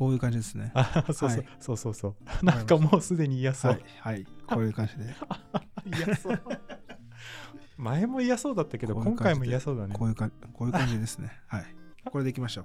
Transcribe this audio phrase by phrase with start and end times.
[0.00, 0.72] こういう感じですね。
[0.72, 5.14] あそうそう、はいそうそうそうなんかもうすでに嫌そう、はい、はい、こういう感じで。
[6.06, 6.40] 嫌そう
[7.76, 11.38] 前も嫌そうだったけど今回も嫌そうだねこういうかこういう感じですね。
[11.48, 11.64] はい。
[12.06, 12.64] これでいきましょう。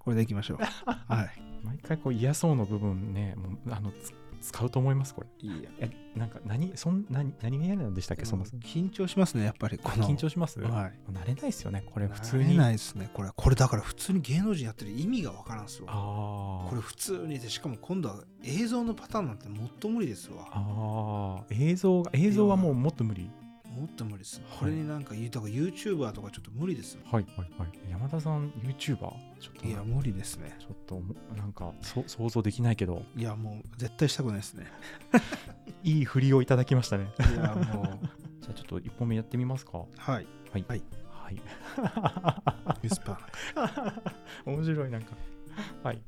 [0.00, 0.58] これでいきましょう。
[0.58, 1.40] はい。
[1.62, 4.12] 毎回こう嫌そうの部分ねもうあのつ
[4.46, 5.70] 使うと思いますこれいいや。
[5.80, 9.78] えなんか何そん何何が嫌なんでしたっけそもそも緊張しますね、やっぱり。
[9.78, 11.12] この緊張します、はい。
[11.12, 13.10] 慣れないですよねこれ普通慣れにないですね。
[13.12, 15.88] これ、これだから普通に芸能人やってる意味がわからんすわ。
[15.90, 20.48] あーこれ普通にで、しかも今度は映像のパターンなんてもっと無理ですわ。
[20.52, 23.30] あー映像が映像はもうもっと無理
[23.76, 24.40] もっと無理です。
[24.48, 27.02] はいこれになんか言うとか YouTuber とかちょっと無理ですわ。
[27.12, 30.56] はいはいはい山田さん YouTuber ちょっといや、無理ですね。
[30.58, 34.66] ちょっともなんかそ想像できないけどいや、もう絶対したくないですね。
[35.84, 37.98] いい振りをいただきましたねいや、もう。
[38.40, 39.84] じゃあちょっと1本目やってみますかは
[40.20, 40.26] い。
[40.52, 44.02] はいはいはい ウィスパー。
[44.46, 45.16] 面白いなんか
[45.82, 46.00] はい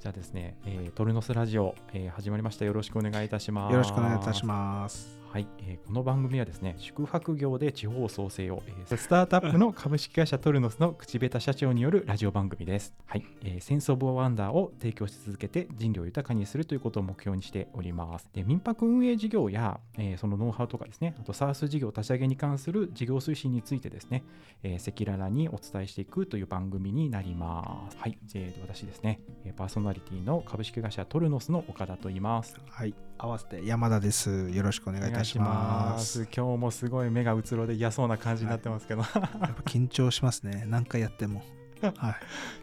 [0.00, 5.17] じゃあですね、えートルノスラジオ、えー始まりましたよろしくお願いいたしますよろしくお願いいたします。
[5.30, 12.94] はい、えーこの番組はですね宿泊業で地方創生を、えースタートアップの株式会社トルノスの口下手社長によるラジオ番組です。
[13.06, 18.28] はい、えーセンスオブワンダーを提供し続けて人類を豊かにするということを目標にしております。
[18.32, 24.24] で民泊運営事業や、えーそのノウハウとかですね、あとサース事業立ち上げに関する事業推進についてですね、
[24.62, 27.98] えー赤裸々にお伝えしていくという番組になります。
[27.98, 29.20] はい、えー私ですね、
[29.56, 32.56] パーソナリティの株式会社トルノスの岡田と言います。
[32.68, 32.94] はい。
[33.18, 34.48] 合わせて山田です。
[34.50, 36.28] よろしくお願いいたします。
[36.34, 39.28] 今日もすごい目がうつろで嫌そうな感じになってますけど、やっぱ
[39.66, 40.64] 緊張しますね。
[40.66, 41.42] 何回やっても。
[41.82, 42.16] はい。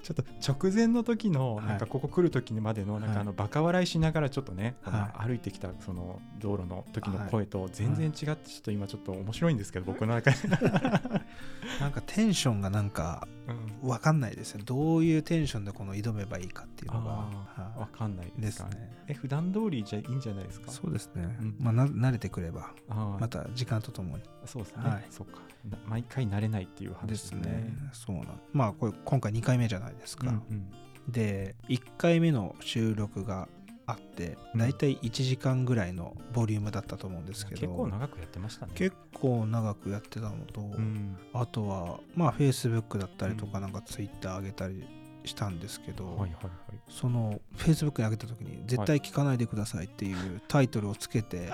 [0.03, 0.23] ちょっと
[0.63, 1.66] 直前の時のはい。
[1.67, 4.75] なんかここ来る時までのなんかはいあのバカ笑いしながらちょっとね、
[5.17, 10.38] 歩いてきたその道路の時の声と全然違ってちょっと今ちょっと面白いんですけど僕の中で、
[11.81, 13.66] なんかテンションがなんかうん。
[13.89, 14.61] 分かんないですよ。
[14.66, 17.11] どういうテンションでこの挑めばいいかっていうのが。
[17.11, 18.69] あーわはかんないいですか？
[18.69, 18.91] ね。
[19.07, 20.72] え普段通りじゃいいんじゃないですか？
[20.72, 21.38] そうですね。
[21.39, 21.55] うん。
[21.59, 22.72] まあな慣れてくれば、
[23.19, 24.23] また時間とともに。
[24.45, 25.06] そうですね、はい。
[25.11, 25.34] そっか。
[25.40, 25.41] な
[25.88, 27.74] 毎回慣れないっていう話でですすねね。
[27.94, 28.26] そうなん。
[28.53, 30.28] まあこれ今回2回目じゃないですか。
[30.28, 30.72] うんうん
[31.09, 33.48] で1回目の収録が
[33.86, 44.84] あってうんだいたい1時間ぐらいのボリュームだったと思うんですけど結構長くやってましたね結構長くやってたのと、うんあとはまあ Facebook だったりとかうんなんか Twitter 上げたり
[45.26, 46.52] したんですけど、はいはいはい
[46.88, 51.52] その Facebook に上げた時に「絶対聞かないでください」っていうタイトルをつけて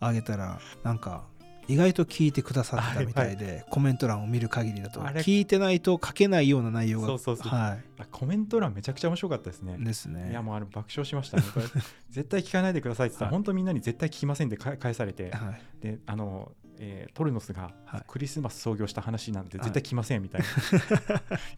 [0.00, 1.24] 上げたらなんか
[1.70, 7.48] 意外と聞いてくださってたみたいで、コメント欄を見る限りだと聞いてないと書けないような内容がそうそうそう。
[7.48, 9.76] はあコメント欄めちゃくちゃ面白かったですね。
[9.80, 10.30] い、ですね。
[10.30, 11.44] いやもうあれ爆笑しましたね。
[12.10, 13.34] 絶対聞かないでくださいって言ったら、はい。
[13.34, 15.62] 本当みんなに絶対聞きませんってか返されて、はい。
[15.80, 18.02] で、あの、えートルノスがはい。
[18.08, 19.64] クリスマス創業した話なんてはい。
[19.64, 20.46] 絶対聞きませんみたいな。
[20.48, 20.50] い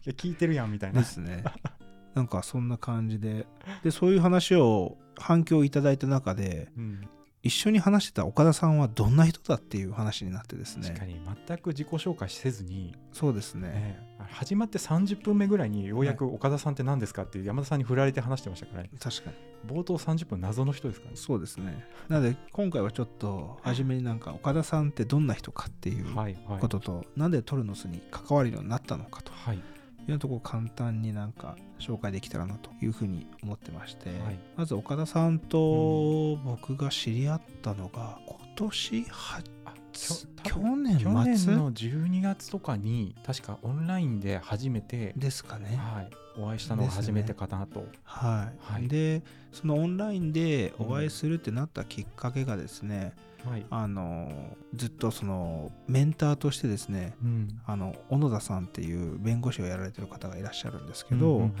[0.05, 0.99] や、聞いてるやんみたいな。
[0.99, 1.05] で。
[1.07, 1.43] すね。
[2.13, 3.47] なんかそんな感じで。
[3.83, 7.01] でそういう話を反響いただいた中でうん、
[7.43, 18.89] 一緒に話してた岡田さんはどんな人だっていう話になってですね確かに全く自己紹介せずに、そうですねね始まって30分目ぐらいにようやく岡田さんって何ですかって山田さんに振られて話してましたからね。
[18.97, 19.35] 確かに
[19.69, 21.17] 冒頭30分謎の人ですからね。
[21.17, 26.59] そうですねなので今回はちょっと初めになんか岡田さんってどんな人かっていうはいはい。
[26.59, 29.59] ことと、なんでトルノスに関わるようになったのかとはい。
[30.07, 34.39] いうところを簡単になんか紹介できたらなというふうに思ってまして、はい。
[34.57, 40.99] まず岡田さんと僕が知り合ったのが今年はあつきょ去年末？
[40.99, 45.77] 去年の12月とかに確かオンラインで初めて、ですかね。
[45.77, 47.85] はい、お会いしたのが初めてかなと。
[48.03, 53.13] はい、はいでそのオンラインでお会いするってなったきっかけがですね、
[53.45, 53.65] はい。
[53.69, 54.31] あの
[54.75, 57.47] ずっとそのメンターとしてですねうん。
[57.65, 61.53] あの小野田さんっていう弁護士をやられてる方がいらっしゃるんですけど、うんうん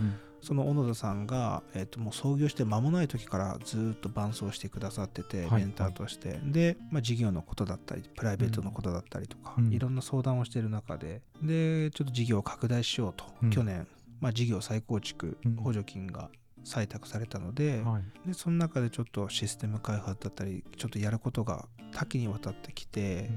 [0.43, 5.61] その小野田さんが、えっともう創業して間もない時からずっと伴走してくださってて、はい。
[5.63, 6.37] メンターとして。
[6.43, 9.71] で、まあ、事業のことだったりプライベートのことだったりとか、うん。
[9.71, 11.21] いろんな相談をしている中で。
[11.41, 13.49] でちょっと事業を拡大しようと、うん。
[13.51, 13.87] 去年、
[14.19, 15.55] まあ、事業再構築うん。
[15.55, 16.29] 補助金が
[16.65, 18.03] 採択されたので,、うんはい。
[18.27, 23.29] でその中でちょっとシステム開発だったりちょっとやることが多岐にわたってきて、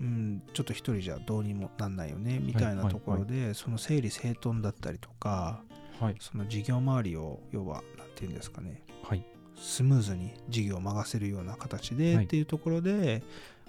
[0.00, 5.62] うん、ちょっと一人じゃどうにもなんないよねみたいなところで、その整理整頓だったりとか
[6.02, 6.16] はい。
[6.20, 9.24] その事業周りを要は何て言うんですかねはい。
[9.56, 13.22] スムーズに事業を任せるような形で、はいっていうところで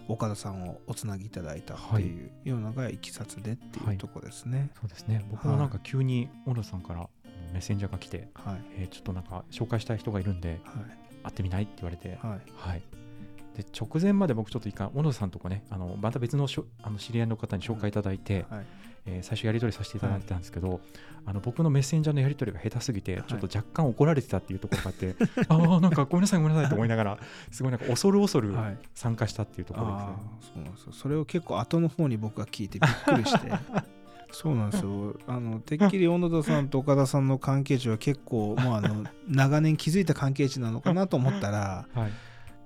[0.08, 4.72] 岡田さんをおつなぎいただいたっていうようなのがいきさつでっていうところですね。
[4.80, 5.26] そうですね。
[5.30, 7.08] 僕もなんか急に小野さんから
[7.54, 12.82] メッセンジャーが来て、はい、えーちょっとなんか紹介したい人がいるんで、はい会ってみないって言われて、はいはい。
[13.56, 18.66] で直前まで僕ちょっと一回小野田さんとこねあのまた別のしょあの知り合いの方に紹介いただいて、はい
[19.06, 20.80] えー最初やり取りさせていただいてたんですけど、
[21.26, 25.16] あの僕のメッセンジャーのやり取りが下手すぎて、ちょっと若干怒られてたっていうところがあって、
[25.48, 27.18] ああなんかごめんなさいごめんなさいと思いながら
[27.52, 28.78] すごいなんか恐る恐るはい。
[28.94, 30.08] 参加したっていうところですね。
[30.08, 30.12] あ。
[30.12, 30.92] あそうなんですよ。
[30.94, 33.52] それを結構後の方に僕が聞いてびっくりして。
[34.32, 35.16] そうなんですよ。
[35.28, 42.12] あのてっきり小野田さんと岡田さんの関係値は結構もうあの長年築いた関係値なのかなと思ったらはい、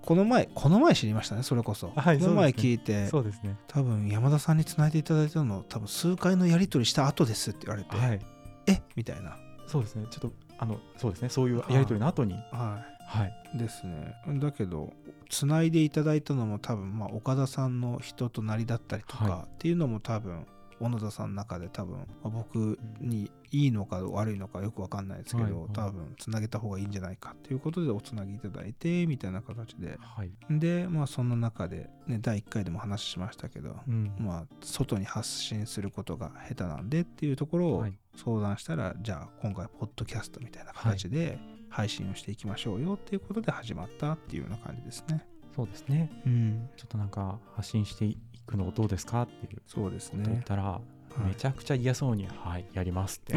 [0.08, 3.58] この前この前知りましたねそれこそ、はいこの前聞いて、そうですね。
[3.68, 8.22] 多分山田さんにつないでいただいたの多分数回のやり取りした後ですって言われて、はい、
[8.68, 8.82] え？
[8.96, 9.36] みたいな。
[9.68, 10.06] そうですね。
[10.10, 11.30] ちょっとあのそうですね。
[11.30, 14.16] そういうやり取りの後に、ははい、いですね。
[14.40, 14.94] だけど
[15.30, 20.46] つないでいただいたのも多分、まあ、岡田さんの人となりだったりとか、はっていうのも多分
[20.80, 25.70] 小野田さんの中で多分、まあ僕にいいのか悪いのかよく分かんないですけど、はいはい。
[25.74, 29.98] 多分つなげた方がいいんじゃないかっていうことでおつなぎいただいてみたいな形で。
[30.00, 37.98] はい、でまあそんな中で、ね、第1回でも話しましたけど、うん、まあ外に発信することが下手なんでっていうところをはい。
[38.18, 41.38] 相談したら、じゃあ今回ポッドキャストみたいな形で
[41.70, 45.24] 配信をしていきましょうよっていうことで始まったっていうような感じですね。
[45.56, 46.12] そうですね。
[46.26, 49.24] うん、ちょっとなんか発信していくのどうですか？
[49.24, 50.44] っていうそうですことを言っね。
[50.46, 50.82] たら、はい
[51.26, 53.34] めちゃくちゃ嫌そうに、はい、やりますって。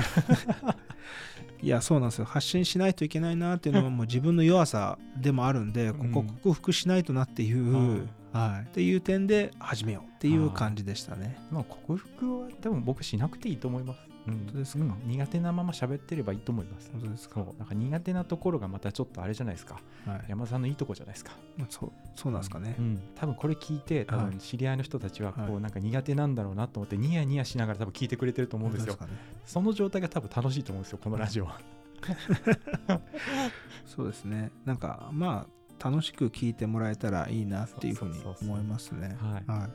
[1.63, 11.39] いやそうなんですよ発信しないといけないなっていうのはもう自分の弱さでもあるんで、ここうん克服しないとなっていう、はい、っていう点で始めようっていう感じでしたね。
[11.51, 14.01] まあ克服は多分僕しなくていいと思います。
[14.27, 14.85] うん、本当ですか？
[14.85, 14.95] うん。
[15.09, 16.91] 苦手なまま喋ってればいいと思います。
[16.93, 17.41] 本当ですか？
[17.59, 19.81] なんか苦手なところがまたちょっとあれじゃないですか。
[20.07, 22.75] はい、山田さんのいいとこじゃないですか、まあそうそうなんですかね。
[22.79, 24.27] うん、多分これ聞いて多はい。
[24.27, 25.53] 分知り合いの人たちはこはい。
[25.53, 28.95] うなんか苦手なんだろうなと思ってニヤニヤしながら多分聞いてくれてると思うんですよ。
[28.99, 29.19] 本当かね。
[29.47, 31.61] その状態が多分楽しいと思うんですよこのラジオは。
[33.87, 34.51] そうですね。
[34.65, 35.47] なんかま
[35.81, 39.17] あ楽しく聞いてもらえたらいいなっていうふうに思いますね。
[39.21, 39.51] はい。
[39.51, 39.71] はい。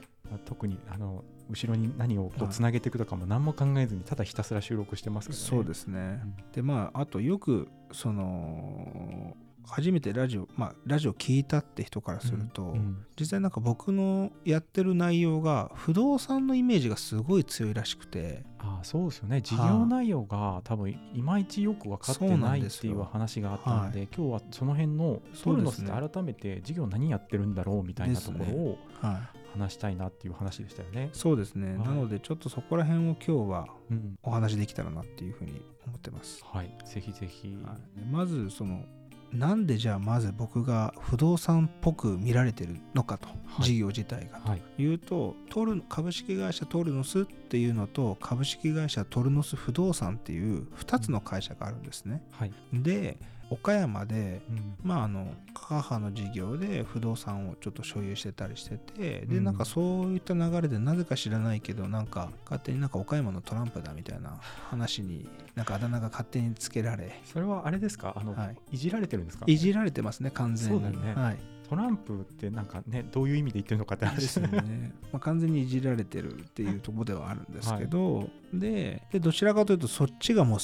[0.45, 2.49] 特にあの後ろに何をこはい。
[2.49, 6.21] うつなげていくとかも何も考えずにただひたすら収録してますけど、ね、そうですね。
[6.53, 9.35] でまああとよくその
[9.67, 12.69] 初めてラジオまあラジオ聞いたって人からすると、うん。
[12.71, 13.05] うん。
[13.19, 18.43] 実際なんか僕のやってる内容が不動産のイメージがすごい強いらしくて。
[18.59, 19.41] ああそうですよね。
[19.41, 31.09] 事業内容が多分いまいちよく分かってないっていう話があったので今日はその辺のトルノスで改めて事業何やってるんだろうみたいなところをはい話したいなっていう話でしたよね。
[31.13, 31.87] そうですね、はい。
[31.87, 34.15] なのでちょっとそこら辺を今日はうん。
[34.23, 37.55] お話できたらなっていうふうに思ってます、はい、ぜひぜひ。
[37.63, 37.99] はい。
[37.99, 38.83] でまずその
[39.31, 43.63] なんでじゃあまず僕が不動産っぽく見られてるのかと、はい。
[43.63, 44.39] 事業自体が。
[44.39, 52.23] はい、言うとトル株式会社トルノスっていうのと株式会社トルノス不動産っていう2つの会社があるんですね。
[52.31, 53.17] はい、で
[53.49, 54.75] 岡山でうん。
[54.83, 59.43] まああの母の事業で不動産をちょっと所有してたりしててでうん。
[59.43, 64.39] なんかそういった流れでなぜか知らないけどなんか勝手になんか岡山のトランプだみたいな
[64.69, 67.21] 話になんかあだ名が勝手につけられ。
[67.25, 68.13] それはあれですか？
[68.15, 68.57] あの、はい。
[68.71, 69.45] い、じられてるんですか？
[69.47, 70.79] いじられてますね完全に。
[70.79, 71.13] そうだよね。
[71.13, 71.37] はい。
[71.67, 80.59] トランプってなんかねどういう意味で言ってるのかって話ですよね、まあ、完全にいじられてるっていうところではあるんですけど、ででどちらかというとそっちがもう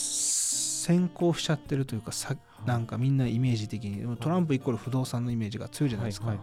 [0.81, 2.37] 先行しちゃってるというかさい。
[2.65, 6.35] なんかみんなイメージ的にトランプイコール不動産のイメージが強いじゃないですか、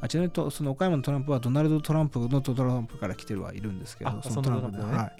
[0.00, 4.84] あちなみにとその岡山のトランプはドナルド・トランプのトランプから来てるはいるんですけどあそのトランプで、ね。
[4.84, 5.12] はい、はい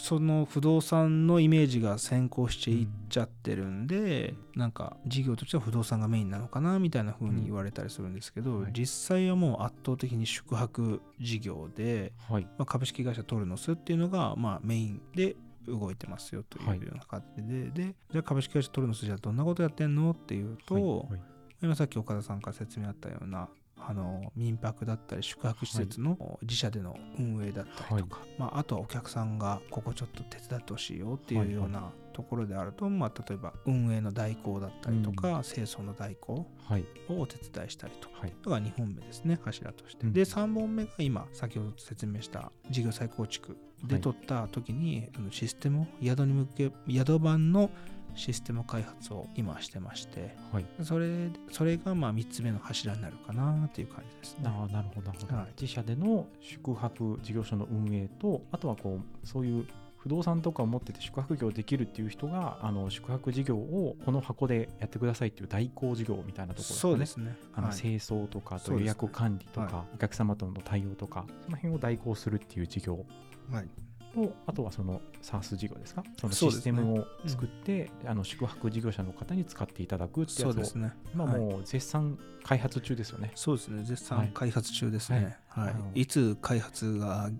[0.00, 8.62] その不動産のイメージが先行していっちゃってるんで、なんか事業としては不動産がメインなのかなみたいな風に言われたりするんですけど、うん。
[8.62, 12.44] はい実際はもう圧倒的に宿泊事業で、はい。
[12.44, 15.34] まあ、株式会社トルノスっていうのがまあメインで
[15.68, 16.78] 動いてますよというはい。
[16.80, 20.84] ような感じで、でじゃあ株式会社トルノスじゃあどんなことやってんのっていうと、はい。
[21.12, 21.20] はい。
[21.62, 23.48] 今さっき岡田さんから説明あったような
[23.80, 36.84] あの民泊だったり宿泊施設の自社での運営だったりとか、まあ、あとはお客さんがここちょっと手伝ってほしいよっていうようなところであると、まあ、例えば運営の代行だったりとか、清掃の代行はい。
[37.08, 38.20] をお手伝いしたりとか。
[38.22, 38.32] はい。
[38.44, 40.12] が2本目ですね柱として、うん。
[40.12, 47.70] で3本目が今先ほど説明した事業再構築で取った時に、あのシステムを宿に向け宿版の
[48.14, 50.66] システム開発を今してましてはい。
[50.82, 54.44] それそれがまあ3つ目の柱になるかなっていう感じですね。
[54.46, 55.46] ああなるほどなるほど、はい。
[55.60, 59.66] 自社での宿泊事業所の運営とあとはこうそういう
[59.98, 67.36] 不動産とかを持ってて宿泊業できるっていう人があの宿泊事業をこの箱でやってくださいっていう代行事業みたいなところそうですね。
[67.54, 67.76] あのはい。
[67.76, 73.04] 清掃とか予約管理とか、はお客様との対応とかその辺を代行するっていう事業
[73.50, 73.68] はい
[74.14, 76.02] とあとはその SARS 事業ですか？
[76.18, 83.32] そのそうですねシステムを作って、あの宿泊事業者の方に使っていただくってやつをそうですねはい今もう絶賛開発中ですよね。
[83.34, 87.30] そうですね絶はい賛開発中ですねはい、あのい、つ開発が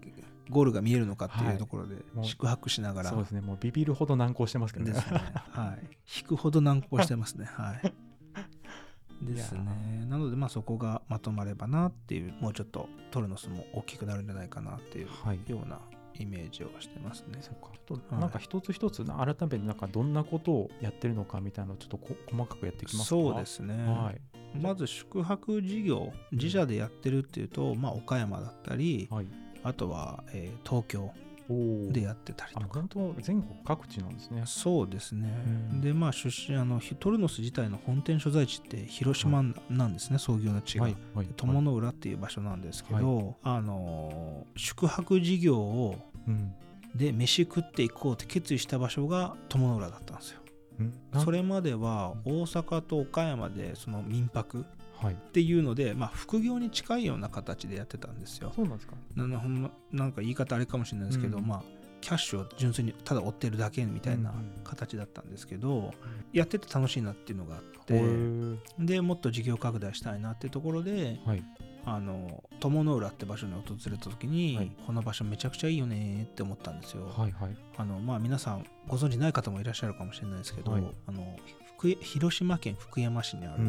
[0.51, 4.93] ゴールが見えるのかってはいいうところで宿泊しながらそうですね、もうビビるほど難航してますけどね。
[4.93, 4.99] ね。
[5.51, 5.87] はい。
[6.21, 7.47] 引くほど難航してますね。
[7.47, 7.95] はい。
[9.23, 10.07] ですね。
[10.09, 15.41] なので、まあそこがまとまればなっていう、もうちょっとトルノスも大きくなるんじゃないかなっていうはい。
[15.49, 15.81] ような
[16.19, 17.39] イメージをしてますね。
[17.41, 23.09] そうかちょっとはいなんか一つ一つな改めてなんかどんなことをやってるのかみたいなのをちょっとこ細かくやっていきますか？
[23.09, 23.75] そうですね。
[23.87, 24.21] はい。
[24.61, 29.27] まず宿泊事業、自社でやってるっていうと、まあ岡山だったり、はい。
[29.63, 31.13] あとは、えー東京
[31.91, 32.81] でやってたりあとか。
[32.81, 34.43] 本当全国各地なんですね。
[34.45, 35.29] そうですね、
[35.73, 40.97] うんでまあ出身あのひトルノス自体の本店所在地って広島なんですね、創業の地が、はい。
[41.15, 41.27] はい。
[41.37, 45.97] 友の浦っていう場所なんですけど、あのー宿泊事業を
[46.29, 46.55] うん。
[46.95, 50.41] で飯食っていこうって決意した場所が友の浦だったんですよ。
[51.23, 54.65] それまでは大阪と岡山でその民泊
[55.01, 55.15] はい。
[55.15, 58.53] っていうので、まあ、副業に近いような形でやってたんですよ。
[58.55, 58.95] そうなんですか。
[59.15, 61.63] なんか言い方あれかもしれないですけど、うんまあ
[62.01, 64.33] キャッシュを純粋にただ追ってるだけみたいな
[64.65, 65.93] 形だったんですけど、
[66.33, 71.43] やってて楽しいなっていうのがあっへてーでもっと事業拡大したいなっていうところではい。
[71.85, 77.07] あの友の浦って場所に訪れた時に、はいこの場所めちゃくちゃいいよねって思ったんですよ。
[77.07, 77.33] はい。
[77.33, 77.57] はい。
[77.77, 81.37] あのまあ、皆さんご存知ない方もいらっしゃるかもしれないですけど、はいあの
[81.79, 83.63] 福広島県福山市にある。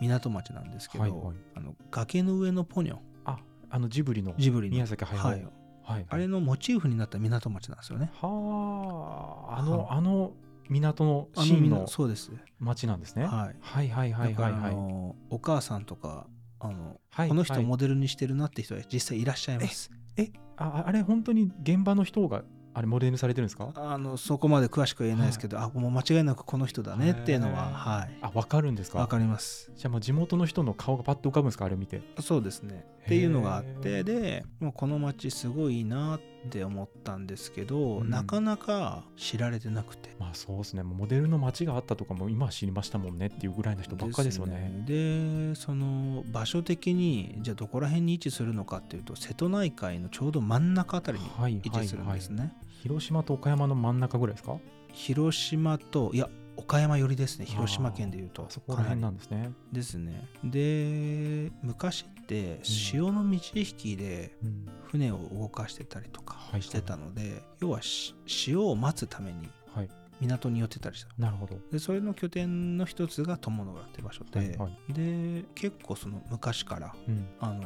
[0.00, 3.38] 港町なんですけど、はいはいあの崖の上のポニョあ、
[3.70, 5.18] あのジブリのジブリの宮崎駿。
[5.18, 5.44] ははいい。
[5.84, 6.06] はい。
[6.08, 8.10] あれのモチーフになった港町なんですよね。
[8.14, 10.32] はあ、あの、はあの
[10.68, 12.30] 港のシーンのそうです。
[12.60, 13.24] 町なんですね。
[13.26, 13.56] はい。
[13.60, 14.74] はいはいはいはいはい。
[14.74, 16.26] のお母さんとか
[16.62, 17.64] あの、はいこの人はい。
[17.64, 19.90] モデルにしてるなって人は実際いらっしゃいます。
[20.16, 23.70] えああれ本当に現場の人があれモデルにされてるんですか？
[23.74, 28.18] あのそこまで詳しくは言えないですけど、あもう間違いなくこの人だねっていうのははい。
[28.22, 28.98] あ分かるんですか？
[28.98, 29.70] わかります。
[29.76, 32.00] じゃあもう地元の人の顔がパッと浮かぶんですかあれ見て。
[32.20, 32.86] そうですね。
[33.04, 34.04] っていうのがあっへてー。
[34.04, 36.31] でもうこの街すごいいいなって
[36.64, 38.10] 思ったんですけど、うん。
[38.10, 40.10] なかなか知られてなくて。
[40.18, 40.82] まあそうですね。
[40.82, 44.84] モデルの街があったとかも今は知りましたもんねっていうぐらいの人ばっかですよね。
[44.86, 52.52] ででその場所的にじゃあどこら辺に位置するのかっていうと瀬戸内海のちょうど真ん中あたりにはい位置するんですね。
[52.82, 54.58] 広島と岡山の真ん中ぐらいですか？
[54.92, 57.46] 広島といや岡山寄りですね。
[57.46, 58.42] 広島県でいうと。
[58.42, 60.28] あそこら辺なんですね、ですね。
[60.44, 64.66] で昔って潮の満ち引きでうん。
[64.84, 69.88] 船を動かしてたりとかはいしてたので、要はし潮を待つためにはい。
[70.20, 71.56] 港に寄ってたりしたなるほど。
[71.72, 77.26] でそれの拠点の一つが友の浦って場所で、はいはで結構その昔からうん。
[77.40, 77.62] あの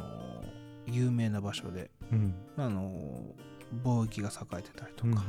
[0.87, 2.33] 有名な場所でうん。
[2.57, 3.35] あの
[3.83, 5.23] 貿易が栄えてたりとか、うんうんうん。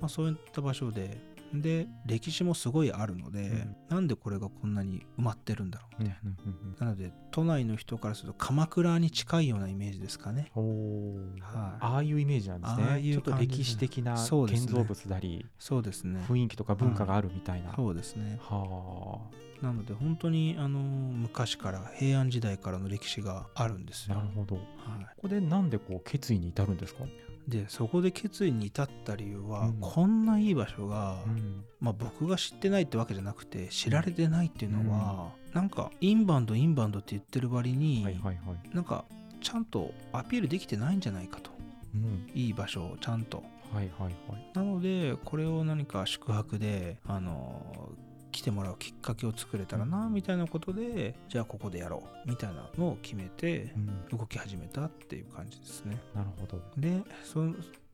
[0.00, 1.18] まあ、そういった場所で
[1.52, 3.76] で歴史もすごいあるので、うん。
[3.88, 6.02] なんでこれがこんなに埋まってるんだろう。
[6.02, 6.76] うんみたいな、うんうん。
[6.78, 10.50] なので都内の人からすると鎌倉に近いようなイメージですかね。
[10.54, 11.42] はい。
[11.80, 12.84] ああいうイメージなんですね。
[12.84, 16.20] ああいうちょっと歴史的な建造物なり、そうですね。
[16.28, 18.38] 雰囲気とか文化があるみたいな、そうですね。
[18.40, 19.18] は
[19.60, 24.16] なので本当にあの昔から平安時代からの歴史があるんですよ。
[24.16, 24.56] あなるほど。
[24.56, 25.06] こはい。
[25.20, 27.04] こでなんでこう決意に至るんですか、
[27.50, 29.76] でそこで決意に至った理由は、うん。
[29.80, 31.64] こんないい場所が、うん。
[31.80, 39.04] まあ、僕が知ってないってわけじゃなくて知られてないっていうのは、なんかインバウンドインバウンドって言ってる割に、はいはいはい、なんか
[39.42, 41.50] ちゃんとアピールできてないんじゃないかと。
[41.94, 43.42] うん、いい場所をちゃんと。
[43.72, 44.50] はいはいはい。
[44.54, 47.90] なのでこれを何か宿泊であの
[48.30, 53.72] 来てもらうきっかけを作れたらなみたいなことでじゃあここでやろうみたいなのを決めて
[54.10, 55.96] うん、動き始めたっていう感じですね。
[56.14, 56.60] なるほど。
[56.76, 57.44] でそ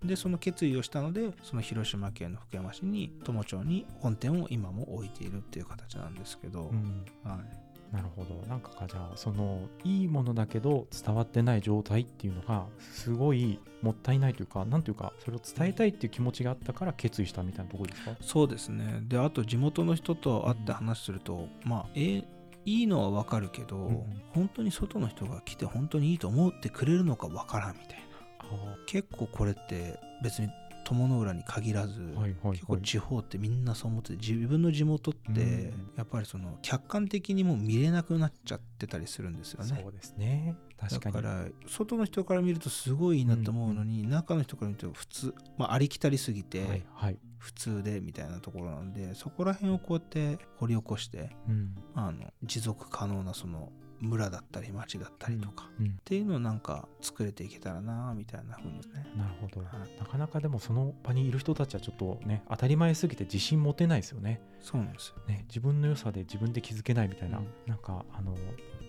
[0.05, 7.05] でその決意をしたのでその広島県の福山市に友町に本店を今も置いているっていう形なんですけど、うん。
[7.25, 8.35] はい、なるほど。
[8.49, 18.16] なんかかじゃあそのいいものだけど伝わってない状態っていうのがすごいもったいないというかなんていうかそれを伝えたいっていう気持ちがあったから決意したみたいなところですか？
[18.21, 19.00] そうですね。
[19.02, 22.25] であと地元の人と会って話すると、まあえ
[22.64, 24.02] いいのはわかるけど、うん
[24.35, 27.99] 本当に外の人が来て本当にいいと思ってくれるのかわからんみたい
[28.40, 28.49] な。
[28.49, 30.49] あ結構これって別に
[30.87, 32.52] 友の浦に限らず、はいはいはい。
[32.52, 35.90] 結構地方ってみんなそう思ってて自分の地元ってうん。
[35.97, 39.81] やっぱりその客観的にもう見れなくなっちゃってたりするんですよね。
[39.83, 40.57] そうですね。
[40.78, 41.14] 確かに。
[41.14, 47.19] だから外の人から見るとすごいいいなと思うのに、中の人から見ると普通、まあ、ありきたりすぎて、はいはい。
[47.38, 51.76] 普普通でみたいなところなんでそこら辺をこうやって掘り起こしてうん。
[51.95, 58.83] あの持続可能なその村だったり町だったりとか、うんっていうのをなんか作れていけたらなみたいな風にね。
[59.17, 59.99] なるほど、はい。
[59.99, 64.41] なかなかでもその場にいる人たちはちょっとね当たり前すぎて自信持てないですよね。
[64.61, 65.17] そうなんですよ。
[65.26, 67.47] ね自分の良さで自分で気づけないみたいな、うん。
[67.67, 68.35] なんかあの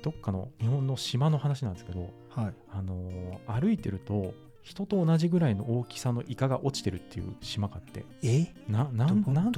[0.04, 2.54] どっかの日本の島の話なんですけどはい。
[2.72, 8.06] あの歩いてると人と同じぐらいの大きさのイカが落ちてるっていう島があって。
[8.22, 8.54] え？
[8.68, 9.52] ななんどこなん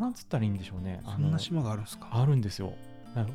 [0.00, 1.00] なんつったらいいんでしょうね。
[1.04, 2.08] あのそんな島があるんですか？
[2.12, 2.72] あるんですよ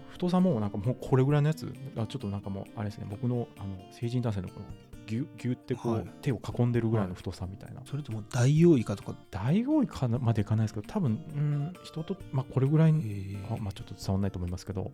[0.09, 3.07] 太さもなんかもうこれぐらいのやつあちょっとなんかもうあれですね。
[3.09, 4.65] 僕のあの成人男性のこの
[5.05, 6.05] ギュギュってこう、はい。
[6.21, 9.15] 手を囲んでるぐらいの太さみたいな、それとも大王イカとか？
[9.31, 13.37] 大王イカまでいかないですけど多分うん人とまあこれぐらいえ。
[13.49, 14.81] あまあちょっと伝わんないと思いますけど。
[14.81, 14.93] はい。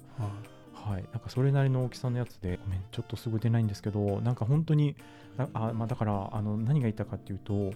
[0.92, 1.04] はい。
[1.14, 4.98] なんかそれなりの大きさのやつでごめんちょっとすぐ出ないんですけどなんか本当に
[5.38, 7.72] だあ、まあ、だからあの何が言ったかっていうと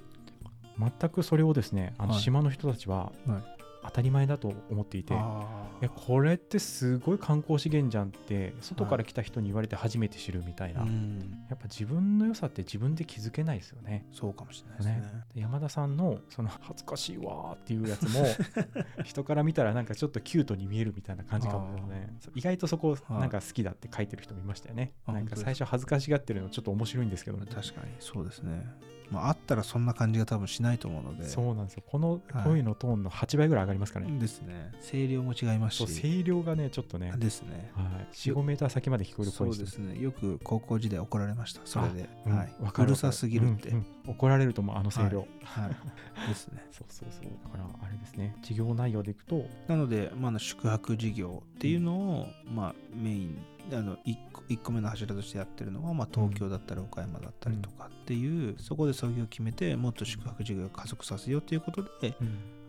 [0.78, 2.22] 全くそれをですねあのはい。
[2.22, 3.57] 島の人たちははい
[3.88, 11.46] 当たり前だと思っていて、あえこれってすごい観光資源じゃんって外から来た人に言われて初めて知るみたいな、ーうん。
[11.50, 14.06] やっぱ自分の良さって自分で気づけないですよね。
[14.12, 14.96] そうかもしれないですね。
[14.96, 15.24] ね。
[15.36, 18.26] で山田さんのその恥ずかしいわーっていうやつも
[19.04, 22.16] 人から見たらなんかちょっとキュートに見えるみたいな感じかもね。
[22.36, 23.20] 意外とそこはい。
[23.22, 28.66] なんか好きだって書いてる人もいましたよね、あなんか最初恥ずかしがってるのちょっと面白いんですけど、確かにそうですね
[29.12, 31.26] まああったらそんな感じが多分しないと思うので。
[31.26, 31.84] そうなんですよ。
[31.86, 32.44] このはい。
[32.44, 34.72] 声のトーンの8倍ぐらい上がりますからね、ですね。
[34.92, 36.02] 声量も違いますし。
[36.02, 37.72] 声量がねちょっとね、ですね。
[37.76, 40.00] はい、45メーター先まで聞こえるそう声ですね。
[40.02, 41.62] よく高校時代怒られました。
[41.66, 42.38] それで、うん。
[42.38, 45.74] はい、わかるうるさすぎるって、うんうん怒られると思うあの声量、はい、はい、
[46.30, 46.66] ですね。
[46.72, 47.24] そうそうそう。
[47.44, 48.36] だからあれですね。
[48.42, 53.38] 事業内容でいくとなので、まあ宿泊事業っていうのを、まあ、メイン
[53.72, 62.16] あの 1, 個1個目の柱としてやってるのは、まあ、東京だったり岡山だったりとかっていう、そこで創業を決めてもっと宿泊事業を加速させようということで、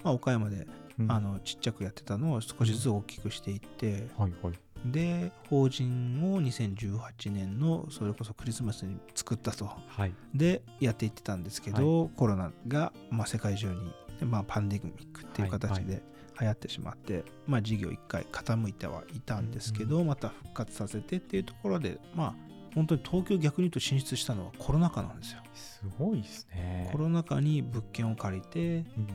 [0.03, 0.67] まあ、岡山で、
[0.99, 1.13] うん。
[1.13, 9.71] あのちっちゃくやってたのを少しずつ大きくしていって、はいはいで法人を2018年のそれこそクリスマスに作ったと。
[9.89, 10.13] はい。
[10.35, 13.93] でやっていってたんですけど、コロナが、まあ、世界中に、
[14.25, 16.03] まあ、パンデミックっていう形はいで
[16.41, 22.35] 流行ってしまって、まあ、事業一回傾いてはいたんですけど、また復活させてっていうところでまあ
[22.75, 25.43] 本当に東京逆に言うと進出したのはコロナ禍なんですよ。
[25.55, 26.89] すごいですね。
[26.93, 29.09] コロナ禍に物件を借りてうん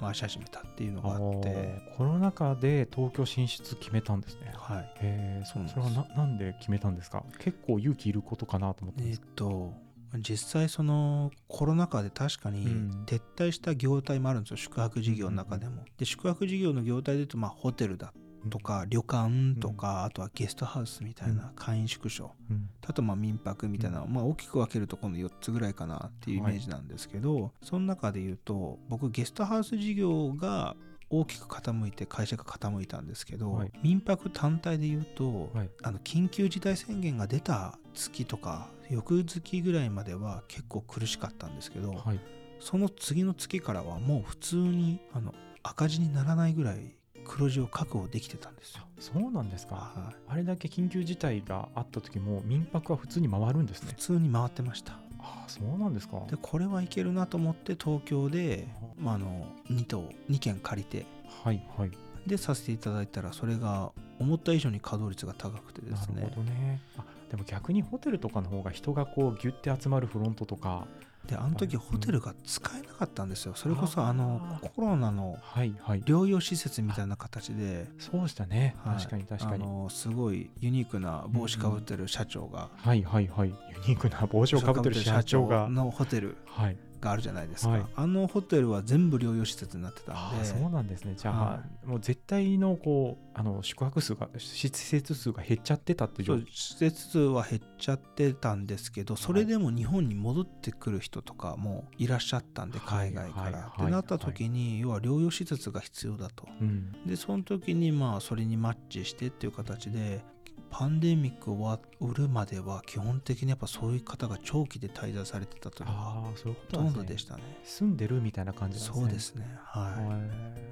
[0.00, 4.52] 回し始めたっていうのがああって、ーコロナ禍で東京進出決めたんですね。
[4.54, 7.24] はい、へえそそそれはななんで決めたんですか？
[7.38, 9.72] 結構勇気いることかなと思ったんえーっと
[10.18, 13.04] 実際そのコロナ禍で確かにうん。
[13.06, 14.56] 撤退した業態もあるんですよ。
[14.56, 15.84] 宿泊事業の中でも。
[15.98, 22.70] で宿泊事業の業態でいうとまあホテルだどと、か旅館とか、あとはゲストハウスみたいな簡易宿所、うん。
[22.86, 30.76] あとまあ民泊みたいな、まあ大きく分けるとこの4つぐらいかなっていうイメージなんですけど、その中で言うと僕ゲストハウス事業が
[31.10, 33.72] 大きく傾いて会社が傾いたんですけど、はい。
[33.82, 35.70] 民泊単体で言うと、はい。
[35.82, 42.20] あの緊急事態宣言が出た月とか翌月ぐらいまでは結構苦しかったんですけど、はい。
[42.60, 48.82] その次の月からはもう普通にあの赤字にならないぐらい黒字を確保できてたんですよ。
[48.98, 49.74] そうなんですか。
[49.74, 50.14] はい。
[50.28, 53.88] あれだけ緊急事態があった時も民泊は普通に回るんですね。
[53.90, 54.92] 普通に回ってました。
[55.18, 56.20] ああそうなんですか。
[56.30, 61.06] でこれはいけるなと思って東京で、まあ、あの2棟2軒借りて。
[61.44, 61.90] はいはい。
[62.26, 66.22] でさせていただいたらそれが思った以上に稼働率が高くてですね。
[66.22, 66.80] なるほどね。
[66.98, 70.86] あでも逆にホテルとかの方が人がこうギュッて集まるフロントとか
[71.26, 73.52] であの時うんホテルが使えなかったんですよ。
[73.54, 76.02] それこそあのコロナのはいはい。
[76.02, 77.86] 療養施設みたいな形で。
[77.98, 78.96] そうしたね、はい。
[78.96, 79.62] 確かに確かに。
[79.62, 83.48] あのすごいユニークな帽子かぶってる社長が、はいはいはい。
[83.48, 83.54] ユ
[83.88, 85.68] ニークな帽子をかぶってる社長が。
[85.68, 86.36] のホテル。
[86.46, 87.86] はいがあるじゃないですか、はい。
[87.96, 90.44] あのホテルは全部療養施設になってたんで。
[90.44, 91.14] そうなんですね。
[91.16, 103.44] じゃあ、はもう絶対のこうあの宿泊数が施設数が減っちゃってたって状そう施設数は減っちゃってたんですけどそれでも日本に戻ってくる人とかもいらっしゃったんではい海外から。
[103.44, 106.46] はいはいってなった時に要は療養施設が必要だと。
[106.60, 106.92] うん。
[107.06, 110.22] でその時にまあそれにマッチしてっていう形で
[110.70, 111.78] パンデミック終わ
[112.14, 117.42] るまでは基本的にやっぱそういう方が長期で滞在されてたというのがああそういうこほとんどでしたね？
[117.64, 119.58] 住んでるみたいな感じなんですねそうですね。
[119.64, 120.04] はい。
[120.04, 120.20] はい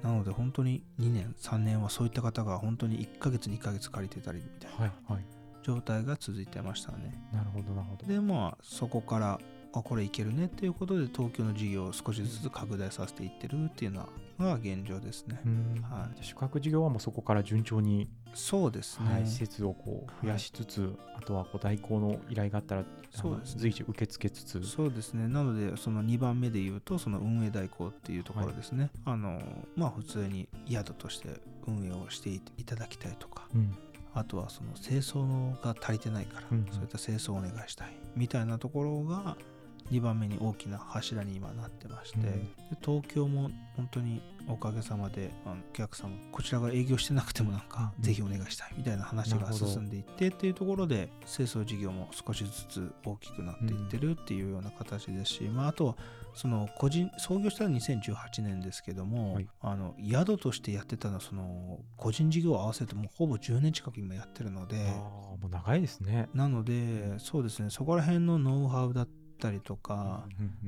[0.03, 5.25] なので本当に2年3年はそういった方が本当に1ヶ月2ヶ月借りてたりみたいはいなはい
[5.61, 7.21] 状態が続いてましたね。
[7.33, 9.39] なるほどなるほどでまあそこから
[9.73, 14.07] あこれいけるねっていうことで東京の事業を少しずつ拡大させていってるっていうの
[14.39, 15.39] が現状ですね。
[15.45, 19.13] うんはい宿泊事業はもうそこから順調に、そうですね。
[19.13, 25.27] はい、施設をこう増やしつつ、あとはこう代行の依頼があったらそうですね随時受け付けつつそうですね。
[25.27, 28.89] なので、その2番目で言うと、その運営代行っていうところですね。
[29.05, 29.41] あの、
[29.75, 31.29] まあ、普通に宿として
[31.67, 33.77] 運営をしていただきたいとか、うん
[34.11, 39.37] あとはその清掃が足りてないから、そういった清掃をお願いしたいみたいなところが
[39.91, 42.23] 2番目に大きな柱に今なってまして、うん。
[42.23, 42.49] で
[42.81, 48.03] 東京も本当におかげさまであのお客様こちらが営業してなくてもなんかうん。
[48.03, 55.95] ぜひお願いしたいみたいな話が進んでいってっていうところで清掃事業も少しずつ大きくなっていってるっていうような形ですし、まあ、あとは
[56.33, 59.47] その個人創業したのは2018年ですけども、はい。
[59.61, 66.29] あの宿としてやってたのはその個人事業を合わせてもうほぼ10年近く今やってるのであーもう長いですね。
[66.33, 69.18] なのでそうですねそこら辺のノウハウだった
[69.51, 70.25] りとか、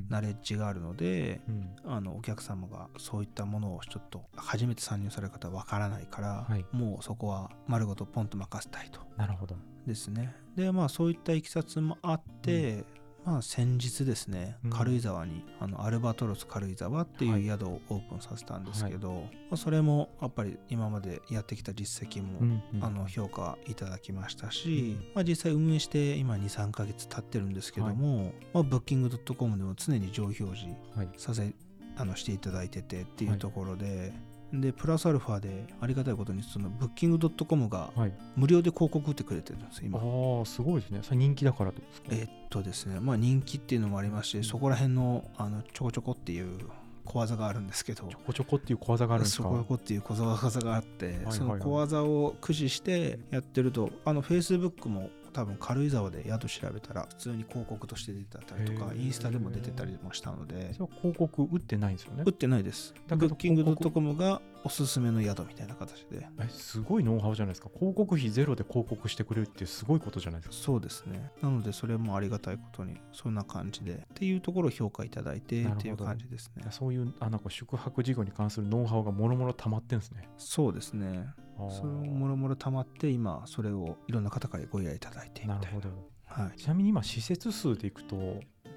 [0.10, 1.76] ナレッジがあるのでうん。
[1.86, 6.66] あのお客様がそういったものをちょっと初めて参入される方はわからないから、はい。
[6.72, 9.02] もうそこは丸ごとポンと任せたいと。
[9.18, 9.56] なるほど。
[9.86, 10.34] ですね。
[10.56, 12.86] でまあそういったいきさつもあって、
[13.26, 14.70] まあ先日ですねうん。
[14.72, 17.42] 軽井沢に、あのアルバトロス軽井沢ってはい。
[17.42, 22.84] いう宿をオープンさせたんですけど、まあそれもやっぱり今までやってきた実績も、うんうん。
[22.84, 31.10] あの評価いただきましたし、まあ、実際運営して今23ヶ月経ってるんですけども、まあ、ブッキングドットコムでも常に上表示はい。
[31.18, 31.54] させ
[31.98, 34.14] あのしていただいててっていうところで、
[34.54, 38.14] でプラスアルファでありがたいことにそのブッキングドットコムがはい。
[38.36, 40.00] 無料で広告打ってくれてるんです今。
[40.00, 40.02] あ
[40.42, 41.00] あ、すごいですね。
[41.04, 42.08] それ人気だからですか？
[42.12, 46.60] えっとですねまあ人気っていうのもありますしそこら辺のあのちょこちょこっていう
[47.06, 49.44] 小技があるんですけどちょこちょこっていう小技があるんですか？
[49.44, 60.74] そこちょこっていう小技があって、はいはいその小技を駆使してやってるとあの Facebook も多分軽井沢で宿調べたら普通に広告として出てたりとかインスタでも出てたりもしたので。
[60.74, 62.24] それは広告打ってないんですよね。
[62.26, 62.30] 打。
[62.30, 62.94] ってないです。
[63.08, 66.28] だブッキングドットコムがおすすめの宿みたいな形で。
[66.40, 67.70] えすごいノウハウじゃないですか。
[67.74, 70.66] 広告費ゼロで広告してくれるってすごいことじゃないですか。
[70.66, 71.32] そうですね。
[71.42, 73.94] なのでそれもありがたいことにそんな感じで。
[73.94, 76.66] っていうところを評価いただいてっていう感じですね。
[76.72, 80.28] そういうあなんか宿泊事業に関するノウハウがもろもろ溜まってんですね。
[80.38, 81.34] そうですね
[81.70, 85.90] それをもろもろ溜まって今それをいろんな方からご依頼いただいてみたなないるほど。
[86.26, 88.16] はいちなみに今施設数でいくと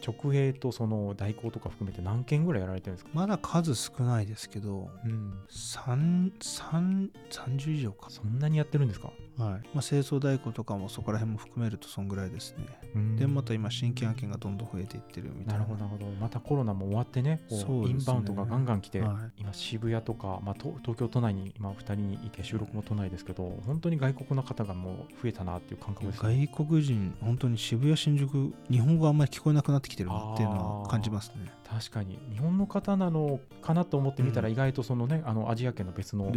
[0.06, 3.10] 直営とその代行とか含めて何件ぐらいやられてるんですか？
[3.14, 5.32] まだ数少ないですけどうん。
[5.50, 9.10] 3 3 30以上かそんなにやってるんですか？
[9.36, 12.66] はいまあ、清掃代行とかもそこら辺も含めるとそんぐらいですね。
[12.94, 15.58] うんでまた今新規案件がどんどん増えていってるみたいな。
[15.58, 16.06] なるほど、なるほど。
[16.20, 26.46] またコロナも終わってね、こうインバウンドがガンガン来て、はい今渋谷とか、まあ、と東京都内に今2人いて収録も都内ですけど、本当に外国の方がもう増えたなっていう感覚ですね。
[26.48, 31.52] 外国人本当に渋谷新宿日本語あんまり聞こえなくなってきてるなっていうのは感じますね。
[31.68, 36.32] 確かに日本の方なのかなと思ってみたら、うん意外とそのね、あのアジア圏の別の。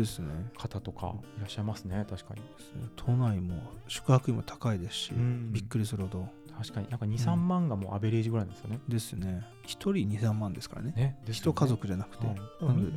[0.58, 2.41] 方とかいらっしゃいますね、確かに。
[2.96, 3.56] 都内も
[3.88, 8.80] 宿泊費も高いですし、うんびっくりするほど確かになんか2、3万がもうアベレージぐらいですよね。
[8.88, 9.43] ですね。
[9.65, 10.93] 1人2、3万ですからね。
[10.96, 12.26] ね、ね一家族じゃなくて。
[12.26, 12.38] はい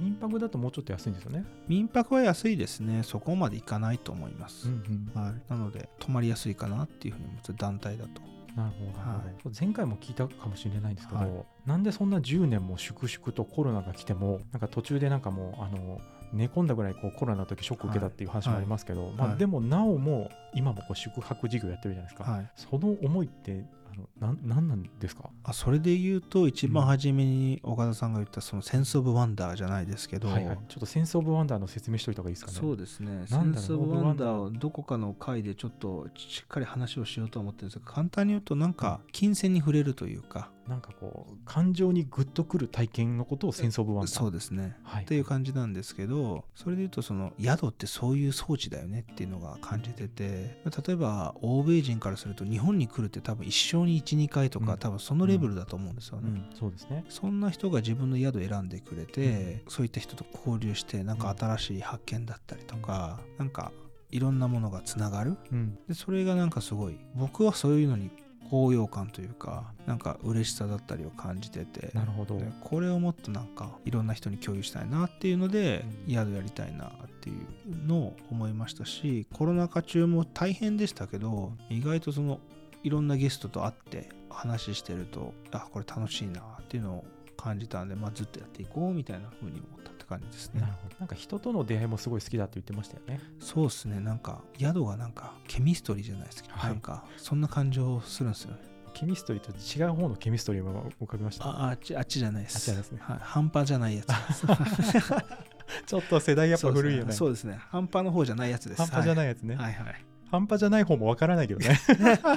[0.01, 1.45] 民泊だともうちょっと安いんですよね。
[1.69, 3.03] 民泊は安いですね。
[3.03, 4.69] そこまでいかないと思います。
[4.69, 8.23] うんうんはい、なので泊まりやすいかなっていうふうに思って団体だと。
[8.57, 11.31] なるほど、なるほど前回も聞いたかもしれないんですけど、はい。
[11.67, 16.01] なんでそんな10年も粛々とコロナが来てもなんか途中でなんかもうあの
[16.33, 25.31] 寝込んだぐらいこうコロナの時ショック受けたっていう話もありますけど、まあ、はいでもなおも今もこう宿泊事業やってるじゃないですか、はい、その思いってあのなんなんなんですか？
[25.45, 32.59] あそれで言うと一番初めに岡田さんが言ったそのセンス・オブ・ワンダーじゃないですけど、はいはい、ちょっとセンス・オブ・ワンダーの説明しといた方がいいですかね。
[32.59, 33.25] そうですね。
[33.27, 44.77] センス・オブ・ワンダーをどこかの回でちょっとしっかり話をしようと思ってるんですが簡単に言うとなんか琴線に触れるというか、なんかこう感情にグッとくる体験のことをセンス・オブ・ワンそうですね。
[44.85, 54.79] はい、っていう感じなんですけどそれで言うとその宿ってそういう装置だよねっていうのが感じてて例えば欧米人からすると日本に来るって多分一生に12回とか、うん。
[54.79, 57.05] 多分そのレベルだと思うんですよね、うん、そうですね。
[57.09, 63.73] そんな人が自分の宿選んでくれて、そういった人と交流してなんか新しい発見だったりとか、なんか
[64.11, 65.37] いろんなものがつながる。
[65.53, 68.11] うん、でそれがなんかすごい僕はそういうのに
[68.51, 72.39] 高揚感というかなんか嬉しさだったりを感じててなるほど。
[72.39, 82.41] でこれをもっとなんかいろんな人に共有したいなっていうので、うん宿やりたいなっていうのを思いましたしコロナ禍中も大変でしたけど意外とその
[82.83, 87.05] いろんなゲストと会って話してるとあこれ楽しいなっていうのを
[87.37, 90.61] 感じたんで、まあ、ずっとやっていこうみたいな風に思った感じですね。
[90.61, 90.73] なる。
[90.75, 90.97] ほど。
[90.99, 93.21] なんか人との出会いもすごい好きだって言ってましたよね。
[93.39, 94.01] そうですね。
[94.01, 96.71] なんか宿がなんかケミストリーじゃないですけど、はい。
[96.71, 98.59] なんかそんな感情するんですよね。
[98.93, 101.47] ケミストリーと違う方のケミストリーも浮かびました。
[101.47, 102.57] ああっちあっちじゃないです。
[102.57, 102.99] あっちじゃないですね。
[103.03, 104.07] はい、半端じゃないやつ
[105.87, 107.13] ちょっと世代やっぱ古いよね。
[107.13, 107.53] そうですね。
[107.53, 107.61] ね。
[107.71, 108.79] 半端の方じゃないやつです。
[108.79, 110.05] 半端じゃいないやつね、はいはい。
[110.31, 111.81] 半端じゃない方もわからないけどね。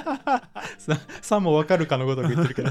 [0.78, 2.70] ささもわかるかのごとく言ってるけど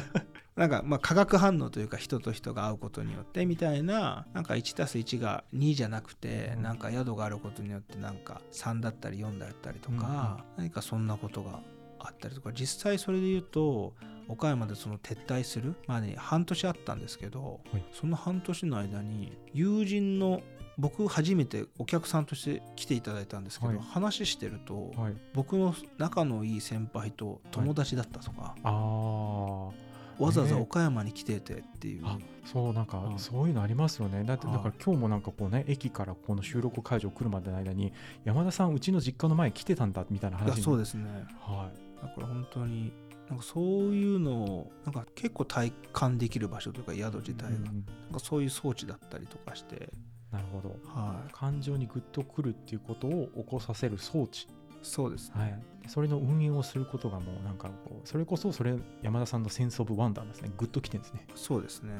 [0.56, 6.62] なんかまあ化学反応というか人と人が会うことによってみたいななんか 1+1 が2じゃなくて、うん。
[6.62, 11.60] なんか宿があることによってなんか3だったり4だったりとか、何かそんなことが
[12.00, 12.52] あったりとか。
[12.54, 13.94] 実際それで言うと
[14.28, 17.84] 岡山でその撤退するまで半年あったんですけど、はい。
[17.92, 20.42] その半年の間に友人の
[20.78, 23.80] 僕初めてお客さんとして来ていただいたんですけど、はい。
[23.80, 25.14] 話してると、はい。
[25.34, 29.70] 僕の仲のいい先輩と友達だったとか、ああ
[30.20, 30.62] わざわざね。
[30.62, 34.24] 岡山に来ててっていう、あそうなんかはいそういうのありますよね。
[34.24, 41.06] だってはいだから今日もなんかこうね駅からこの収録会場来るまでの間に山田さんうちの実家の前に来てたんだみたいな話いやそうですね。
[41.40, 42.06] はい。
[42.06, 42.92] だから本当に
[43.30, 43.64] なんかそう
[43.96, 49.92] いうのをなんか結構体感できる場所というか宿自体が、うんなんかそういう装置だったりとかして。
[50.32, 50.70] なるほど。
[51.00, 51.32] はい。
[51.32, 54.48] 感情にグッとくるっていうことを起こさせる装置、
[54.84, 55.56] そうですね、はい、で
[55.88, 60.52] それの運営をすることがもうなんかこうそれこそそれ山田さんのセンス・オブ・ワンダーですね。
[60.58, 61.94] グッときてるんですね、そうですね。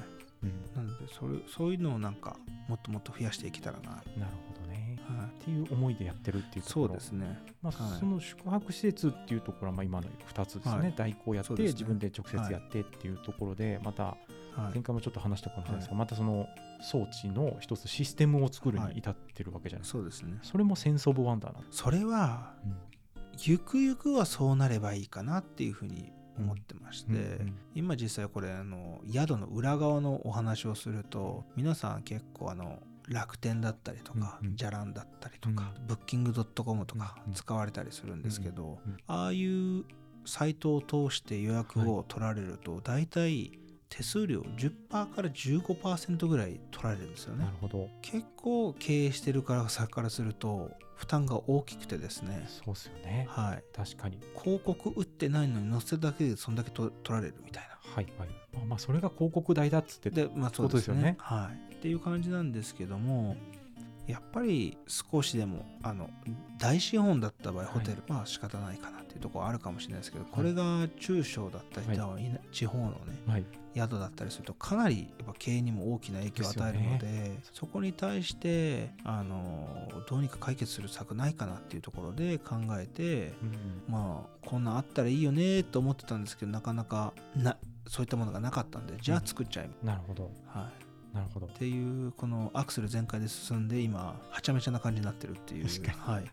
[0.44, 2.36] うん、なのでそれそういうのをなんか
[2.68, 4.04] もっともっと増やしていけたらな、なる
[4.48, 4.98] ほどね。
[5.08, 7.00] はっていう思いでやってるっていい、そううところ。
[7.00, 7.40] ですね。
[7.62, 8.00] まあはい。
[8.00, 10.94] その宿泊施設っていうところはまあ今の2つですね、はい。
[10.96, 11.64] 代行やって、ね。
[11.64, 14.18] 自分で直接やってっていうところで、または
[14.70, 14.74] い。
[14.74, 16.48] 前回もちょっと話したかもしれないですが、またその
[16.82, 18.94] 装置の一つシステムを作るはい。
[18.94, 20.40] に至ってるわけじゃないですか、そうですね。
[20.42, 22.76] それもセンス・オブ・ワンダーなんです、それはうん
[23.40, 34.56] ゆくゆくはそうなればいいかなっていうふうに思ってまして、うんうん今実際これあの宿の裏側のお話をすると皆さん結構あの楽天だったりとか、うんうん。
[34.56, 37.34] じゃらんだったりとか、ブッキングドットコムとかうんうん。
[37.34, 38.98] 使われたりするんですけど、うんうん。
[39.08, 39.84] ああいう
[40.26, 43.52] サイトを通して予約を取られると、大体
[43.96, 47.46] 手数料10%から15%ぐらい取られるんですよね。
[47.46, 47.90] なるほど。
[48.02, 52.48] 結構経営してるからさからすると負担が大きくてですね。
[52.48, 53.28] そうですよね。
[53.30, 53.64] はい。
[53.72, 54.18] 確かに。
[54.42, 57.92] 広告打ってないのに載せただけでそんだけと取られるみたいな。
[57.94, 58.30] はいはい。
[58.52, 61.50] まあまあそれが広告代だっつってでまあそうですよねことですよね。
[61.52, 63.38] はい、っていう感じなんですけども
[64.08, 66.10] やっぱり少しでもあの
[66.58, 67.74] 大資本だった場合はい。
[67.74, 73.46] ホテル、まあ仕方ないかなっていうところはあるかもしれないですけど、これが中小だったり、はい田地方のねはい。
[73.76, 83.84] 宿だったりするとかなりやっぱ経営にも大きな影響を与えるのでそこに対してあのどうにか解決する策ないかなっていうところで考えてうん。
[83.88, 90.30] まあこんなんあったらいいよねと思ってたんですけどなかなかなそういったものがなかったんでじゃあ作っちゃえ、なるほど。
[90.46, 90.83] はい
[91.14, 91.46] なるほど。
[91.46, 95.68] っていうこのアクセル全開で進んで今はちゃめちゃな感じになってるっていう。
[95.68, 96.16] 確かに。
[96.16, 96.32] はい、で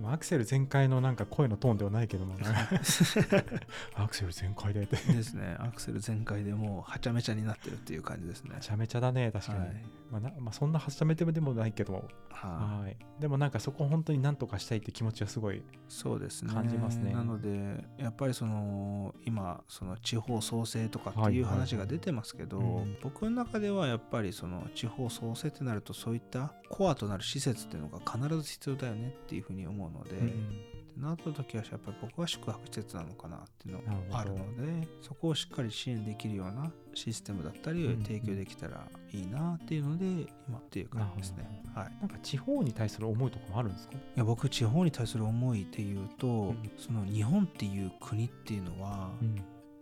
[0.00, 2.44] もアクセル全開のなんか声のトーンではないけどもね。
[3.94, 4.96] アクセル全開でって。
[4.96, 5.56] ですね。
[5.58, 8.52] アクセル全開でもうはちゃめちゃになってるっていう感じですね。
[8.54, 9.84] めちゃめちゃだね確かに、はい。
[10.10, 12.08] まあなまあ、そんなはちゃめてでもないけども。
[12.30, 12.48] は
[12.80, 12.96] はい。
[13.20, 16.52] でもなんかそこを本当になんとかしたいって気持ちはすごいいそうですね。
[16.52, 17.12] 感じますね。
[17.12, 21.52] なのでやっぱりその今その地方創生とかってはいいうはい。
[21.54, 22.96] 話が出てますけど、うん。
[23.02, 30.60] 僕の中ではやっぱりその地方創生ってなるとそういったコアとなる施設っていうのが必ず必要だよねっていうふうに思うので、うん。
[30.96, 40.04] なった時はやっぱり僕は宿泊施設なのかなっていうのがあるのでそこをしっかり支援できるようなシステムだったりうんを提供できたらいいなっていうので
[40.48, 41.64] 今っていう感じですね。
[41.74, 43.94] はい、いなんか地方に対する思いとかもあるんですか？
[44.14, 46.70] や僕地方に対する思いで言うと、ん。
[46.78, 49.34] その日本っていう国っていうのは、うん。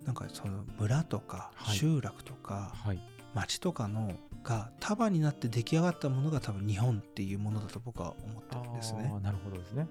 [0.07, 1.77] なんかその村とかはい。
[1.77, 2.99] 集落とかはい
[3.35, 9.13] 町とかのが束になって出来上がったものが多分日本っていうものだと僕は思ってるんですね。
[9.23, 9.87] なるほどですね。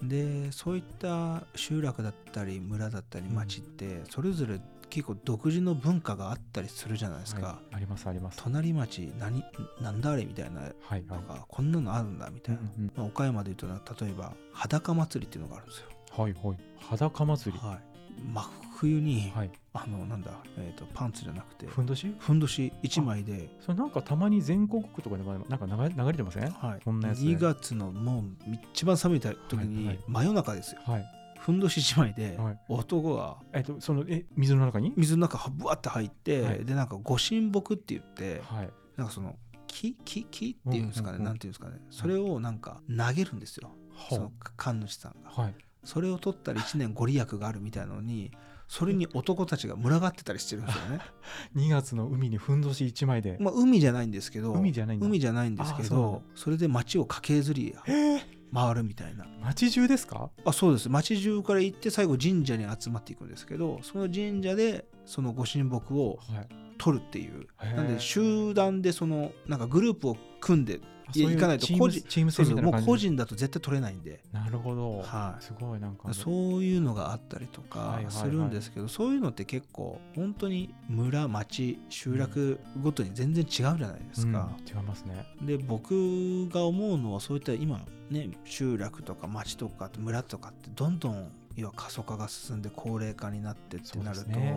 [0.00, 0.08] うん。
[0.08, 3.34] でそういった集落だったり村だったりうん。
[3.34, 7.76] 町ってそれぞれ結構独自の文化があったりするじゃないですか、はい。
[7.76, 8.38] ありますあります。
[8.42, 9.44] 隣町何
[9.80, 11.02] なんだあれみたいなはいはい。
[11.02, 12.92] とか、こんなのあるんだみたいな、うんうん。
[12.96, 16.56] まあ岡山で言うとな例えば裸祭りっていうのがあるんですよ、はいはい。
[16.78, 17.58] 裸祭り。
[17.66, 17.89] はい、
[18.32, 18.42] 真
[18.76, 19.50] 冬に、はい。
[19.72, 22.12] あのなんだ、えー、とパンツじゃなくてふんどし？
[22.18, 26.50] ふんどし1枚で、それなんかたまに全国区とかでもなんか流れ流れてません？
[26.50, 27.20] はい、こんなやつ。
[27.20, 28.24] ね2月のもう
[28.72, 29.98] 一番寒い時はいにはい。
[30.08, 31.04] 真夜中ですよ、はい。
[31.38, 32.58] ふんどし1枚ではい。
[32.68, 34.92] 男がえっとそのえ水の中に？
[34.96, 36.64] 水の中ぶわって入って、はい。
[36.64, 38.70] でなんかご神木って言ってはい。
[38.96, 39.36] なんかその
[39.68, 39.94] 木？
[40.04, 40.24] 木？
[40.24, 41.30] 木っていうんですかね、うんうんうん。
[41.30, 41.76] なんていうんですかね？
[41.90, 43.70] それをなんか投げるんですよ、
[44.08, 48.30] そはの神主さんが、あはいそれを取ったら1年ご利益があるみたいなのに
[48.68, 51.00] それに男たちが群がってたりしてるんですよね。
[51.56, 53.36] 2月の海にふんどし1枚で。
[53.40, 58.20] まあ海じゃないんですけど海じゃない海じゃないんですけどそれで街を駆けずりえー？
[58.52, 59.26] 回るみたいな。
[59.42, 60.30] 町中ですか？
[60.44, 60.88] あそうです。
[60.88, 66.48] 町中から行って最後神社に集まっていくんですけどその神社でそのご神木をはい。
[66.78, 67.46] 取るっていう。
[67.60, 67.76] へー。
[67.76, 70.80] なんで集団でそのなんかグループを組んで
[71.14, 74.22] いや行かないと個人チーム戦そうそうもう個人だと絶対取れないんで。
[74.32, 75.42] なるほど、はい。
[75.42, 84.50] すごいなんかそういうのがあったりとかするんですけど、そういうのって結構本当に村町集落ごとに全然違うじゃないですか。
[84.58, 85.26] うん違いますね。
[85.42, 94.52] で僕が思うのはそういった今ね集落とか町とか村とかってどんどん要は過疎化が進んで高齢化になってってなると、ね。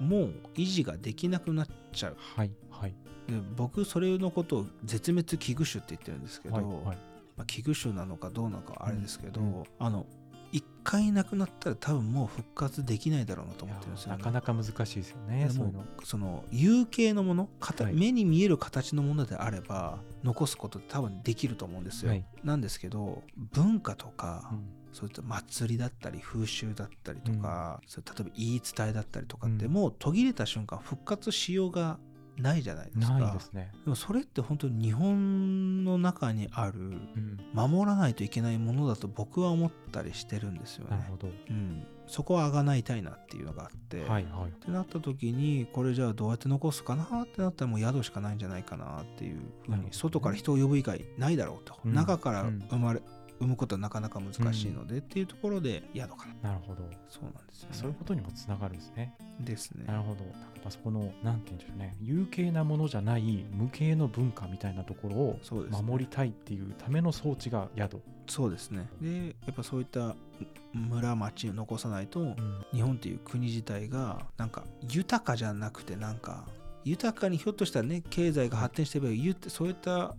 [0.00, 2.16] もう維持ができなくなっちゃう。
[2.36, 2.94] はいはい。
[3.28, 6.96] で僕それのことを絶滅危惧種って言ってるんですけど、はいはい。
[7.36, 9.64] まあ、危惧種なのかどうなのかあれですけど、うんうん。
[9.78, 10.06] あの
[10.52, 15.84] 一回なくなったら多分もう復活できないだろうなと思ってるんですよ、ね、なかなか難しいですよねでもそういうの。
[16.04, 17.94] その有形のもの形はい。
[17.94, 22.24] 目に見える形のものであれば残すことって多分できると思うんですよ、はい。
[22.44, 29.72] なんですけど文化とか、うんそういった祭りだったり風習だったりとか、それ例えば言い伝えだったりとかって、うん。
[29.72, 31.98] もう途切れた瞬間復活しようが
[32.38, 33.18] ないじゃないですか。
[33.18, 40.90] ないですね、でもそれって本当に日本の中にあるうん、守らないといけないものだと僕は思ったりしてるんですよね。
[40.90, 41.28] なるほど。
[41.28, 44.50] うん、そこはあがないたいなっていうのがあって、はいはい。
[44.50, 51.94] ってなった時にこれじゃあどうやって残すかなってなったらもう宿しかないんじゃないかなっていうふうに外から人を呼ぶ以外ないだろうと、うん。
[51.94, 52.58] 中からうん。
[52.68, 53.00] 生まれ、
[53.40, 56.50] 産むことはなかなか難しいので、っていうところで宿かな。
[56.50, 56.82] なるほど。
[57.08, 59.14] そうなんですよ、ね、そういうことにもつながるんですね。
[59.40, 59.84] ですね。
[59.86, 60.24] なるほど。
[60.24, 65.38] なんかそこの、なんて言うんでしょうね、有形なものじゃない無形の文化みたいなところを
[65.82, 68.00] 守りたいっていうための装置が宿。
[68.28, 68.88] そうですね。
[69.00, 70.16] でやっぱそういった
[70.72, 72.36] 村町を残さないと、うん。
[72.72, 76.46] 日本っていう国自体がなんか豊かじゃなくてなんか
[76.86, 80.14] 豊かにひょっとしたらね経済が発展してればゆってそういった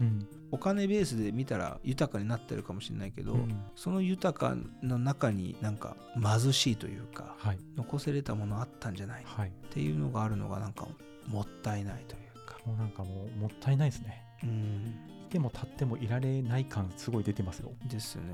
[0.00, 0.26] うん。
[0.52, 3.60] お金ベースで見たら豊かになってるかもしれないけど、うん。
[3.74, 7.58] その豊かの中になんか貧しいというかはい。
[7.76, 9.22] 残せれたものあったんじゃない？
[9.22, 9.52] っはい。
[9.70, 10.86] ていうのがあるのがなんか
[11.26, 12.58] もったいないというか。
[12.64, 14.22] もうなんかもうもったいないですね。
[14.44, 14.94] うん。
[15.26, 17.72] いても立ってもいられない感すごい出てますよ。
[17.90, 18.30] ですよね、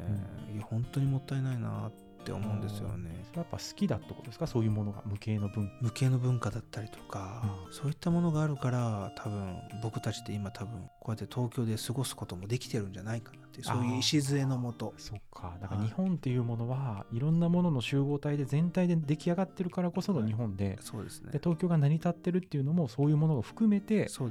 [0.54, 3.24] いや本当にもったいないなって思うんですよね。
[3.34, 4.46] やっぱ好きだってことですか？
[4.46, 5.02] そういうものが？
[5.04, 5.72] 無形の文化。
[5.80, 7.72] 無形の文化だったりとか、うん。
[7.72, 14.94] そういったものがあるから多分僕たちって今多分こうやって東京で過ごすこともできてるんじゃないかなっていうそういう礎のもと。
[14.98, 15.56] そっか。
[15.60, 21.32] だからはい日本っていうものはいろんなものの集合体で全体で出来上がってるからこその日本で、そうですね。
[21.32, 24.28] で東京が成り立ってるっていうのもそういうものが含めて成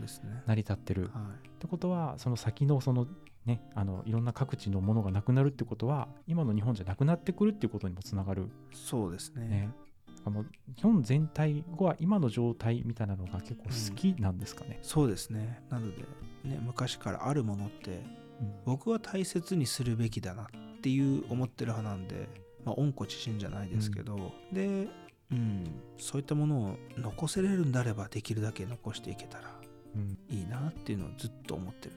[0.49, 1.09] り立ってる。
[1.13, 1.47] はい。
[1.47, 3.07] ってことはその先のその
[3.45, 8.49] ねあのいろんな各地のものがなくなるってことは今の日本じゃなくなってくるっていうことにもつながる。
[8.73, 9.47] そうですね。
[9.47, 9.69] ね。
[10.07, 14.79] だからもう日本全体は今の状態みたいなのが結構好きなんですかね。
[14.81, 15.63] そうですね。
[15.69, 16.03] なので
[16.43, 18.03] ね昔からあるものって
[18.65, 20.47] 僕は大切にするべきだなっ
[20.81, 22.27] ていう思ってる派なんで、
[22.65, 24.87] まあ、温故知新じゃないですけど、で、
[25.31, 25.65] うん、
[25.97, 29.61] そういったものを残せれるんであればできるだけ残していけたら
[29.95, 30.17] うん。
[30.29, 31.95] いいなっていうのをずっと思ってる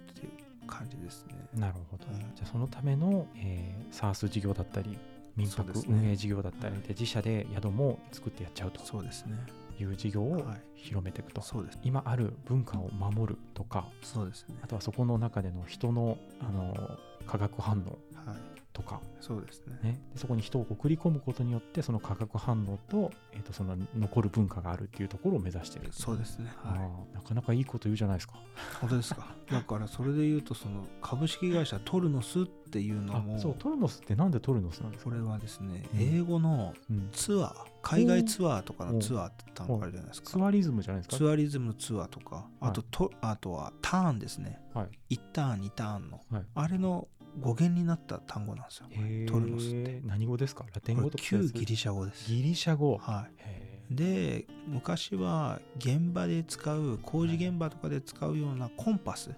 [0.67, 1.35] 感じですね。
[1.55, 2.05] なるほど。
[2.11, 4.99] うんじゃあそのための、えー、サース事業だったり
[5.37, 9.37] 民泊運営事業だったりはいで自社で宿も作ってやっちゃうとそうですね。
[9.81, 11.41] いう事業をはい広めていくと。
[11.43, 11.79] そうです。
[11.83, 14.67] 今ある文化を守るとかそうですねあ。
[14.67, 18.37] とはそこの中での人のあの化学反応はい。
[18.75, 19.01] とか。
[19.21, 19.79] そうですね。
[19.83, 26.53] ね、でそこに人を送り込むことによってその化学反応と,、えー、とその残る文化があるっていうところを目指してるそうですね。
[26.63, 26.79] あはい。
[27.13, 28.35] ーなかなかいいこと言うじゃないですか。
[28.81, 29.27] 本当ですか？
[29.51, 35.11] だからそれで言うとその株式会社トルノスっていうのあもそうトルノスってなんでトルノスなんですか？
[35.11, 36.01] これはですね、うん。
[36.01, 40.31] 英語のうん、ツアー海外ツアーとかのツアーって単語あるじゃないですか。
[40.31, 41.17] ツアリズムじゃないですか？
[41.17, 44.61] ツアリズムのツアーとかあとと、あとはターンですね。
[44.75, 45.15] はい。
[45.17, 46.45] 1ターン2ターンの、はい。
[46.55, 47.09] あれの
[47.41, 48.87] 語源になった単語なんですよ。
[49.27, 50.01] トルノスって。
[50.05, 50.65] 何語ですか？
[50.73, 52.31] ラテン語とか旧ギリシャ語です。
[52.31, 52.97] ギリシャ語。
[52.99, 59.31] はへいで昔は現場で使う工事現場とかで使うようなコンパス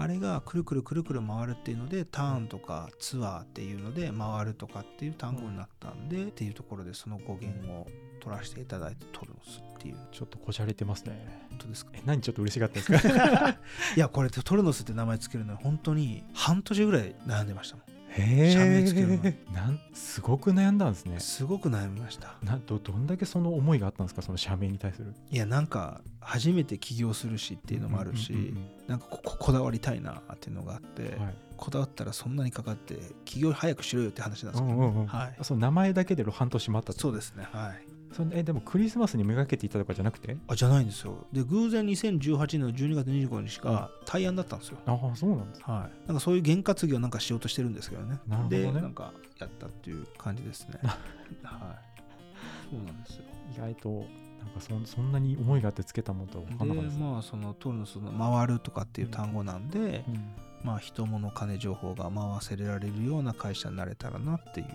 [0.00, 7.86] あれがくるくるくるくる回るっていうのでターンとかツアーっていうので回るとかっていう単語になったんでっていうところでその語源を
[8.20, 9.96] 取らせていただいてトルノスっていう。
[10.12, 11.46] ちょっとこじゃれてますね。
[11.50, 11.92] 本当ですか？
[11.94, 13.56] え何ちょっと嬉しかったですか？
[13.96, 17.82] いやこれトルノスって名前つけるのに本当に半年ぐらい悩んでましたも
[18.12, 21.16] へ社名つけるなんすごく悩んだんですね。
[21.16, 22.34] んすごく悩みました。
[22.42, 25.14] などどんだけその思いがあったんですかその社名に対する。
[25.30, 31.34] いやなんか初めて起業するしっていうのもあるし、うんうんうんなんかこここだわりたいなっていうのがあって、うんはい。
[31.56, 35.06] こだわったらそんなにかかって起業早くしろよって話なんですけど、うんうんうん。
[35.06, 35.36] はい。
[35.42, 40.36] その名前だけで半年待ったそうですねはいそんえでもクリスマスにめがけていたとかじゃなくて？
[40.48, 41.26] あじゃないんですよ。
[41.32, 48.18] で偶然2018年の12月25日が対案だったんですよ、ああそうなんですはい、なんかそういう験担ぎをなんかしようとしてるんですけどね。
[48.26, 48.62] なるほどね。
[48.64, 50.80] でなんかやったっていう感じですね。
[50.82, 50.92] はい。
[52.70, 53.24] そうなんですよ。
[53.54, 60.32] 意外となんかそんそんなに思いがあってつけたものとは分かんなかったです、でまあそのトルノスの回るとかっていう単語なんで、うん。
[60.62, 64.66] まあ人物金情報が回せられるような会社になれたらなっていう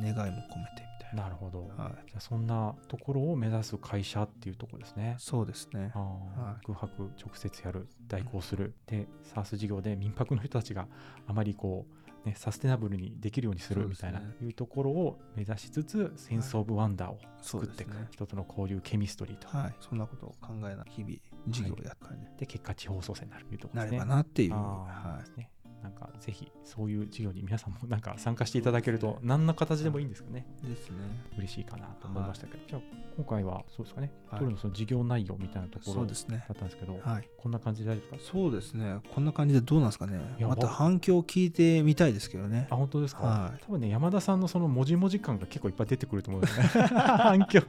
[0.00, 1.24] 願いも込めてみたいな。
[1.24, 2.08] なるほど、はい。
[2.08, 5.16] じゃあそんなところを目指す会社っていうところですね。
[5.18, 5.92] そうですね。
[5.94, 6.66] あーはい。
[6.66, 10.86] 空白直接やる代行する、で SARS 事業で民泊の人たちが
[11.26, 11.86] あまりこ
[12.24, 19.74] う、ね、サステナブルにできるようにするみたいな、いうところを目指しつつセンス・オブ・ワンダーを作っていく、ね人との交流ケミストリーと、はい。
[19.80, 21.14] そんなことを考えな日々
[21.46, 24.08] 事業をやったりね、で結果地方創生になるというところなれですね。
[24.08, 25.50] ばなっていう、はですね
[25.86, 30.44] なんかぜひそういう事業に皆さんもなんか参加していただけると何の形でもいいんですけどね。
[30.64, 30.96] い、ですね。
[31.38, 32.80] 嬉しいかなと思いましたけど、じゃあ
[33.16, 34.40] 今回はそうですかね、はい。
[34.40, 36.44] トルのその事業内容みたいなところだっそうですね。
[36.48, 37.28] たんですけど、はい。
[37.38, 38.32] こんな感じで大丈夫ですか？
[38.32, 38.96] そうですね。
[39.14, 40.18] こんな感じでどうなんですかね。
[40.40, 42.66] また僕反響を聞いてみたいですけどね。
[42.68, 43.62] あ本当ですか、はい。
[43.64, 46.64] 多分ね山田さんのそのもじもじ感が結構いっぱい出てくると思うんですね。
[46.98, 47.62] 反響。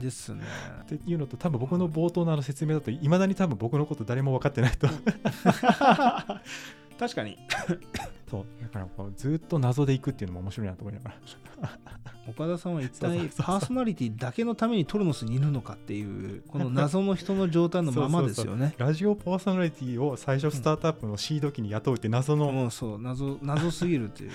[0.00, 0.42] ですね。
[0.82, 4.88] っていうのと多分僕の冒頭のあの説明だといまだに多分僕のこと誰も分かってないと
[6.98, 7.38] 確かに。
[8.30, 11.16] そうだからこうずっと謎でいくっていうのも面白いなと思いながら。
[12.28, 18.74] 岡田さんは一体パーソナリティだけのためにトルノスにいるのかっていうこの謎の人の状態のままですよね。
[18.78, 24.32] ラジオパーソナリティを最初スタートアップのシード機に雇うって謎の、 もうそう謎謎すぎるっていう。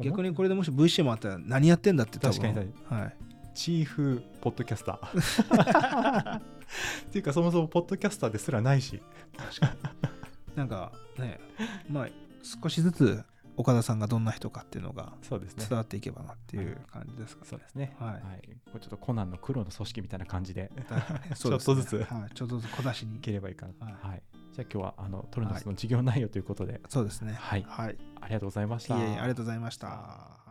[0.00, 2.40] 逆にこれでもし VCM あったら何やってんだって多分。
[2.40, 2.72] 確かに。
[2.88, 3.16] はい、
[3.54, 6.38] チーフポッドキャスター。
[6.38, 6.40] っ
[7.10, 9.02] ていうかそもそもポッドキャスターですらないし
[10.56, 11.40] なんかね
[11.90, 12.08] まあ
[12.42, 13.24] 少しずつ
[13.56, 17.48] 岡田さんがどんな人かっていうのが伝わっていけばなっていう感じですかね。
[17.50, 17.96] そうですね。
[17.98, 18.22] はい。
[18.66, 20.70] これちょっとコナンの黒の組織みたいな感じで。
[21.36, 22.02] ちょっとずつ。
[22.02, 23.16] はい、ちょっとずつ小出しに。
[23.16, 23.72] いければいいかな。
[23.74, 23.94] と、はい。
[23.94, 24.22] はい、
[24.52, 27.34] じゃあ今日はあのトルノスの事業内容ということで、そうですね。
[27.34, 27.64] はい。
[27.68, 28.98] はい、ありがとうございました。
[28.98, 30.41] いえいえありがとうございました